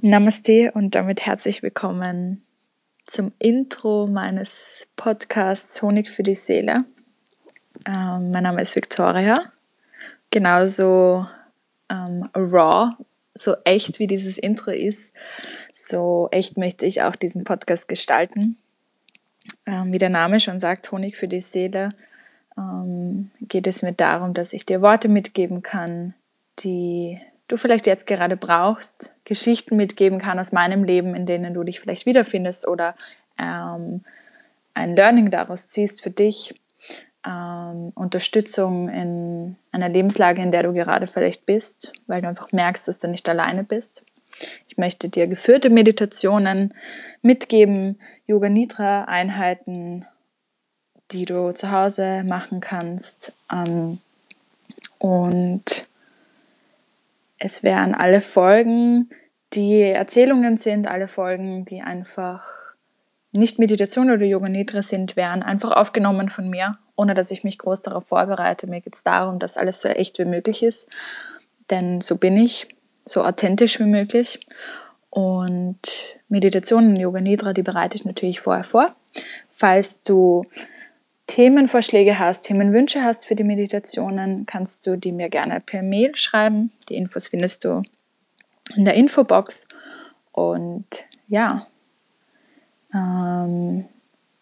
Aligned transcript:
Namaste 0.00 0.70
und 0.74 0.94
damit 0.94 1.26
herzlich 1.26 1.64
willkommen 1.64 2.44
zum 3.04 3.32
Intro 3.40 4.06
meines 4.06 4.86
Podcasts 4.94 5.82
Honig 5.82 6.08
für 6.08 6.22
die 6.22 6.36
Seele. 6.36 6.84
Ähm, 7.84 8.30
mein 8.30 8.44
Name 8.44 8.62
ist 8.62 8.76
Victoria. 8.76 9.50
Genauso 10.30 11.26
ähm, 11.90 12.28
raw, 12.36 12.92
so 13.34 13.56
echt 13.64 13.98
wie 13.98 14.06
dieses 14.06 14.38
Intro 14.38 14.70
ist, 14.70 15.12
so 15.74 16.28
echt 16.30 16.56
möchte 16.56 16.86
ich 16.86 17.02
auch 17.02 17.16
diesen 17.16 17.42
Podcast 17.42 17.88
gestalten. 17.88 18.56
Ähm, 19.66 19.92
wie 19.92 19.98
der 19.98 20.10
Name 20.10 20.38
schon 20.38 20.60
sagt, 20.60 20.92
Honig 20.92 21.16
für 21.16 21.26
die 21.26 21.40
Seele, 21.40 21.90
ähm, 22.56 23.32
geht 23.40 23.66
es 23.66 23.82
mir 23.82 23.94
darum, 23.94 24.32
dass 24.32 24.52
ich 24.52 24.64
dir 24.64 24.80
Worte 24.80 25.08
mitgeben 25.08 25.60
kann, 25.64 26.14
die 26.60 27.20
du 27.48 27.56
vielleicht 27.56 27.86
jetzt 27.86 28.06
gerade 28.06 28.36
brauchst, 28.36 29.10
Geschichten 29.24 29.76
mitgeben 29.76 30.18
kann 30.18 30.38
aus 30.38 30.52
meinem 30.52 30.84
Leben, 30.84 31.14
in 31.14 31.26
denen 31.26 31.54
du 31.54 31.64
dich 31.64 31.80
vielleicht 31.80 32.06
wiederfindest 32.06 32.68
oder 32.68 32.94
ähm, 33.38 34.04
ein 34.74 34.94
Learning 34.94 35.30
daraus 35.30 35.68
ziehst 35.68 36.02
für 36.02 36.10
dich, 36.10 36.54
ähm, 37.26 37.92
Unterstützung 37.94 38.88
in 38.88 39.56
einer 39.72 39.88
Lebenslage, 39.88 40.40
in 40.40 40.52
der 40.52 40.62
du 40.62 40.72
gerade 40.72 41.06
vielleicht 41.06 41.46
bist, 41.46 41.92
weil 42.06 42.22
du 42.22 42.28
einfach 42.28 42.52
merkst, 42.52 42.86
dass 42.86 42.98
du 42.98 43.08
nicht 43.08 43.28
alleine 43.28 43.64
bist. 43.64 44.02
Ich 44.68 44.78
möchte 44.78 45.08
dir 45.08 45.26
geführte 45.26 45.68
Meditationen 45.68 46.74
mitgeben, 47.22 47.98
Yoga 48.26 48.48
Nidra 48.48 49.04
Einheiten, 49.04 50.06
die 51.10 51.24
du 51.24 51.52
zu 51.52 51.72
Hause 51.72 52.22
machen 52.24 52.60
kannst. 52.60 53.32
Ähm, 53.50 53.98
und 54.98 55.87
es 57.38 57.62
wären 57.62 57.94
alle 57.94 58.20
Folgen, 58.20 59.10
die 59.54 59.80
Erzählungen 59.80 60.58
sind, 60.58 60.86
alle 60.86 61.08
Folgen, 61.08 61.64
die 61.64 61.80
einfach 61.80 62.44
nicht 63.32 63.58
Meditation 63.58 64.10
oder 64.10 64.24
Yoga 64.24 64.48
Nidra 64.48 64.82
sind, 64.82 65.16
wären 65.16 65.42
einfach 65.42 65.70
aufgenommen 65.72 66.28
von 66.28 66.48
mir, 66.50 66.78
ohne 66.96 67.14
dass 67.14 67.30
ich 67.30 67.44
mich 67.44 67.58
groß 67.58 67.82
darauf 67.82 68.06
vorbereite. 68.08 68.66
Mir 68.66 68.80
geht 68.80 68.94
es 68.94 69.04
darum, 69.04 69.38
dass 69.38 69.56
alles 69.56 69.80
so 69.80 69.88
echt 69.88 70.18
wie 70.18 70.24
möglich 70.24 70.62
ist, 70.62 70.88
denn 71.70 72.00
so 72.00 72.16
bin 72.16 72.36
ich, 72.36 72.68
so 73.04 73.22
authentisch 73.22 73.78
wie 73.80 73.84
möglich. 73.84 74.40
Und 75.10 75.80
Meditation 76.28 76.88
und 76.90 76.96
Yoga 76.96 77.20
Nidra, 77.20 77.52
die 77.52 77.62
bereite 77.62 77.96
ich 77.96 78.04
natürlich 78.04 78.40
vorher 78.40 78.64
vor. 78.64 78.94
Falls 79.50 80.02
du 80.02 80.44
Themenvorschläge 81.28 82.18
hast, 82.18 82.42
Themenwünsche 82.42 83.04
hast 83.04 83.24
für 83.26 83.36
die 83.36 83.44
Meditationen, 83.44 84.44
kannst 84.46 84.84
du 84.86 84.96
die 84.96 85.12
mir 85.12 85.28
gerne 85.28 85.60
per 85.60 85.82
Mail 85.82 86.16
schreiben. 86.16 86.72
Die 86.88 86.96
Infos 86.96 87.28
findest 87.28 87.64
du 87.64 87.82
in 88.74 88.84
der 88.84 88.94
Infobox. 88.94 89.68
Und 90.32 90.86
ja, 91.28 91.68
ähm, 92.94 93.84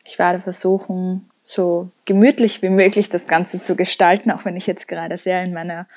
ich 0.05 0.19
werde 0.19 0.41
versuchen, 0.41 1.29
so 1.43 1.91
gemütlich 2.05 2.63
wie 2.63 2.71
möglich 2.71 3.11
das 3.11 3.27
Ganze 3.27 3.61
zu 3.61 3.75
gestalten, 3.77 4.31
auch 4.31 4.45
wenn 4.45 4.55
ich 4.57 4.69
jetzt 4.69 4.89
gerade 4.89 5.19
sehr 5.19 5.43
in 5.43 5.51
meiner 5.51 5.89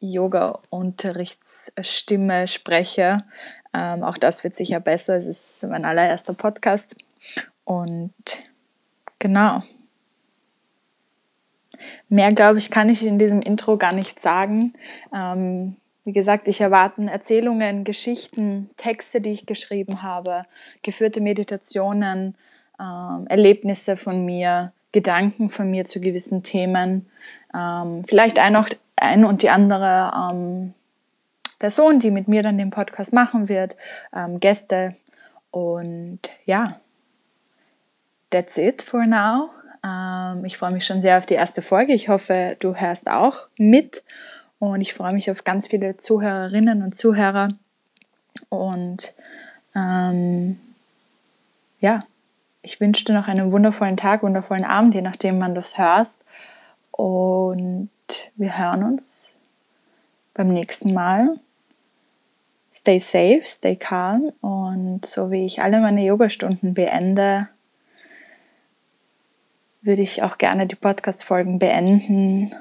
Yoga-Unterrichtsstimme 0.00 2.48
spreche. 2.48 3.24
Ähm, 3.74 4.02
auch 4.02 4.16
das 4.16 4.44
wird 4.44 4.56
sicher 4.56 4.80
besser. 4.80 5.16
Es 5.16 5.26
ist 5.26 5.62
mein 5.62 5.84
allererster 5.84 6.32
Podcast. 6.34 6.96
Und 7.64 8.14
genau, 9.18 9.62
Mehr, 12.08 12.30
glaube 12.30 12.58
ich, 12.58 12.70
kann 12.70 12.88
ich 12.88 13.04
in 13.04 13.18
diesem 13.18 13.42
Intro 13.42 13.76
gar 13.76 13.92
nicht 13.92 14.20
sagen. 14.20 14.74
Ähm, 15.14 15.76
wie 16.04 16.12
gesagt, 16.12 16.48
ich 16.48 16.60
erwarte 16.60 17.02
Erzählungen, 17.02 17.84
Geschichten, 17.84 18.70
Texte, 18.76 19.20
die 19.20 19.30
ich 19.30 19.46
geschrieben 19.46 20.02
habe, 20.02 20.46
geführte 20.82 21.20
Meditationen, 21.20 22.34
ähm, 22.80 23.26
Erlebnisse 23.28 23.96
von 23.96 24.24
mir, 24.24 24.72
Gedanken 24.90 25.48
von 25.48 25.70
mir 25.70 25.84
zu 25.84 26.00
gewissen 26.00 26.42
Themen. 26.42 27.06
Ähm, 27.54 28.04
vielleicht 28.06 28.38
ein, 28.38 28.56
ein 28.96 29.24
und 29.24 29.42
die 29.42 29.50
andere 29.50 30.12
ähm, 30.32 30.74
Person, 31.58 32.00
die 32.00 32.10
mit 32.10 32.26
mir 32.26 32.42
dann 32.42 32.58
den 32.58 32.70
Podcast 32.70 33.12
machen 33.12 33.48
wird, 33.48 33.76
ähm, 34.14 34.40
Gäste. 34.40 34.96
Und 35.52 36.18
ja, 36.44 36.80
that's 38.30 38.58
it 38.58 38.82
for 38.82 39.06
now. 39.06 39.50
Ähm, 39.84 40.44
ich 40.44 40.58
freue 40.58 40.72
mich 40.72 40.86
schon 40.86 41.00
sehr 41.00 41.18
auf 41.18 41.26
die 41.26 41.34
erste 41.34 41.62
Folge. 41.62 41.92
Ich 41.92 42.08
hoffe, 42.08 42.56
du 42.60 42.74
hörst 42.74 43.08
auch 43.08 43.48
mit. 43.58 44.02
Und 44.58 44.80
ich 44.80 44.94
freue 44.94 45.12
mich 45.12 45.30
auf 45.30 45.44
ganz 45.44 45.66
viele 45.66 45.96
Zuhörerinnen 45.96 46.82
und 46.82 46.94
Zuhörer. 46.94 47.48
Und 48.48 49.12
ähm, 49.74 50.60
ja, 51.80 52.04
ich 52.62 52.80
wünsche 52.80 53.04
dir 53.04 53.14
noch 53.14 53.26
einen 53.26 53.50
wundervollen 53.50 53.96
Tag, 53.96 54.22
wundervollen 54.22 54.64
Abend, 54.64 54.94
je 54.94 55.02
nachdem, 55.02 55.40
wann 55.40 55.54
du 55.54 55.58
es 55.58 55.78
hörst. 55.78 56.22
Und 56.92 57.90
wir 58.36 58.56
hören 58.56 58.84
uns 58.84 59.34
beim 60.34 60.48
nächsten 60.48 60.94
Mal. 60.94 61.40
Stay 62.72 62.98
safe, 62.98 63.42
stay 63.44 63.76
calm 63.76 64.32
und 64.40 65.04
so 65.04 65.30
wie 65.30 65.44
ich 65.44 65.60
alle 65.60 65.80
meine 65.80 66.04
Yogastunden 66.04 66.72
beende, 66.72 67.48
würde 69.82 70.02
ich 70.02 70.22
auch 70.22 70.38
gerne 70.38 70.66
die 70.66 70.76
Podcast-Folgen 70.76 71.58
beenden, 71.58 72.54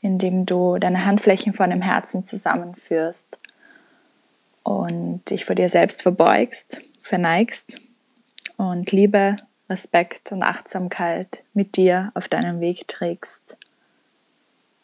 indem 0.00 0.46
du 0.46 0.78
deine 0.78 1.04
Handflächen 1.06 1.52
vor 1.52 1.68
dem 1.68 1.82
Herzen 1.82 2.24
zusammenführst 2.24 3.38
und 4.62 5.28
dich 5.30 5.44
vor 5.44 5.54
dir 5.54 5.68
selbst 5.68 6.02
verbeugst, 6.02 6.82
verneigst 7.00 7.80
und 8.56 8.90
Liebe, 8.92 9.36
Respekt 9.68 10.32
und 10.32 10.42
Achtsamkeit 10.42 11.42
mit 11.54 11.76
dir 11.76 12.10
auf 12.14 12.28
deinem 12.28 12.60
Weg 12.60 12.88
trägst. 12.88 13.56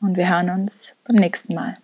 Und 0.00 0.16
wir 0.16 0.28
hören 0.28 0.50
uns 0.50 0.94
beim 1.04 1.16
nächsten 1.16 1.54
Mal. 1.54 1.78